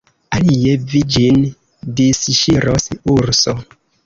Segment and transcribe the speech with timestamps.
[0.35, 1.37] Alie vi ĝin
[2.01, 3.57] disŝiros, urso!